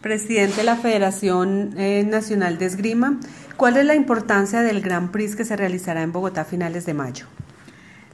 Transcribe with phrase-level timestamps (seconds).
[0.00, 3.20] Presidente de la Federación eh, Nacional de Esgrima,
[3.58, 6.94] ¿cuál es la importancia del Grand Prix que se realizará en Bogotá a finales de
[6.94, 7.26] mayo?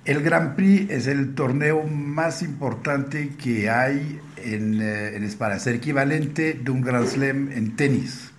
[0.04, 5.66] El Grand Prix es el torneo más importante que hay en, eh, en España, es
[5.68, 8.32] el equivalente de un Grand Slam en tenis.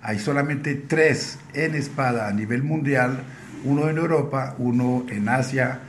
[0.00, 3.22] Hay solamente tres en espada a nivel mundial,
[3.64, 5.80] uno en Europa, uno en Asia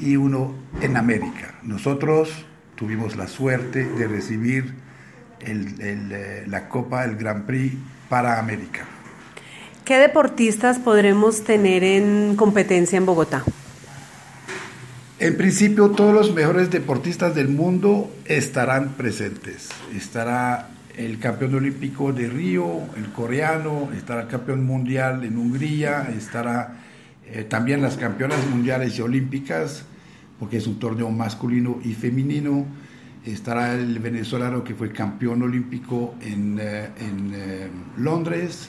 [0.00, 1.54] y uno en América.
[1.62, 4.74] Nosotros tuvimos la suerte de recibir
[5.40, 7.74] eh, la Copa, el Grand Prix
[8.08, 8.86] para América.
[9.84, 13.42] ¿Qué deportistas podremos tener en competencia en Bogotá?
[15.18, 19.70] En principio, todos los mejores deportistas del mundo estarán presentes.
[19.96, 22.66] Estará el campeón olímpico de Río,
[22.96, 26.76] el coreano, estará el campeón mundial en Hungría, estará
[27.26, 29.84] eh, también las campeonas mundiales y olímpicas,
[30.38, 32.66] porque es un torneo masculino y femenino.
[33.24, 37.68] Estará el venezolano que fue campeón olímpico en, eh, en eh,
[37.98, 38.68] Londres.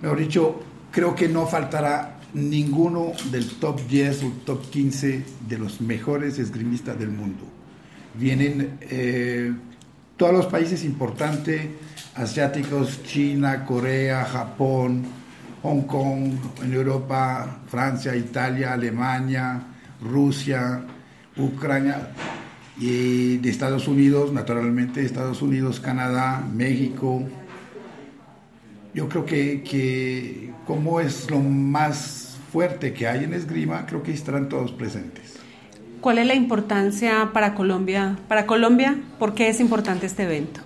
[0.00, 5.80] Mejor dicho, creo que no faltará ninguno del top 10 o top 15 de los
[5.80, 7.44] mejores esgrimistas del mundo.
[8.14, 8.78] Vienen
[10.16, 11.62] todos los países importantes,
[12.14, 15.04] asiáticos, China, Corea, Japón,
[15.62, 16.32] Hong Kong,
[16.62, 19.62] en Europa, Francia, Italia, Alemania,
[20.00, 20.82] Rusia,
[21.36, 22.10] Ucrania
[22.78, 27.22] y de Estados Unidos, naturalmente Estados Unidos, Canadá, México.
[28.94, 34.12] Yo creo que, que como es lo más fuerte que hay en esgrima, creo que
[34.12, 35.36] estarán todos presentes.
[36.00, 38.18] ¿Cuál es la importancia para Colombia?
[38.28, 40.60] Para Colombia, ¿por qué es importante este evento?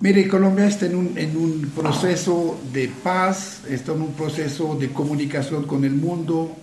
[0.00, 4.90] Mire, Colombia está en un, en un proceso de paz, está en un proceso de
[4.90, 6.56] comunicación con el mundo.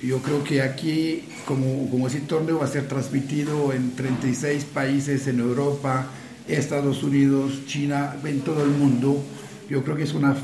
[0.00, 5.26] Yo creo que aquí, como, como ese torneo va a ser transmitido en 36 países
[5.26, 6.06] en Europa,
[6.46, 9.22] Estados Unidos, China, en todo el mundo,
[9.68, 10.36] yo creo que es una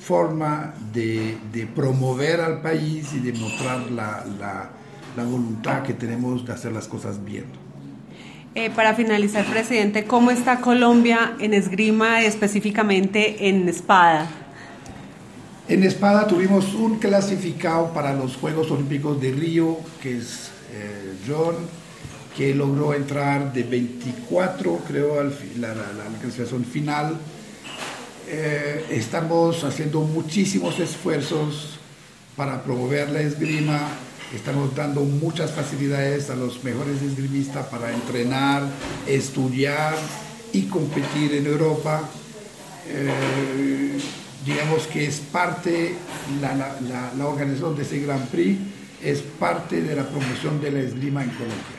[0.00, 1.36] forma de,
[1.74, 4.70] promover al país y de mostrar la, la,
[5.16, 7.44] la voluntad que tenemos de hacer las cosas bien.
[8.54, 14.28] Eh, para finalizar, presidente, ¿cómo está Colombia en esgrima, específicamente en espada?
[15.68, 21.56] En espada tuvimos un clasificado para los Juegos Olímpicos de Río, que es eh, John,
[22.36, 25.84] que logró entrar de 24, creo, al la, la,
[26.20, 27.16] clasificación final.
[28.28, 31.78] Eh, estamos haciendo muchísimos esfuerzos
[32.36, 33.80] para promover la esgrima
[34.34, 38.62] Estamos dando muchas facilidades a los mejores esgrimistas para entrenar,
[39.06, 39.94] estudiar
[40.52, 42.02] y competir en Europa.
[42.86, 43.87] Eh,
[44.48, 45.94] digamos que es parte,
[46.40, 46.54] la,
[47.18, 48.58] la, organización de ese Grand Prix
[49.04, 51.78] es parte de la promoción de la esgrima en Colombia.